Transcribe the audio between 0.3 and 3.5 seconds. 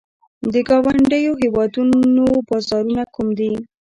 د ګاونډیو هیوادونو بازارونه کوم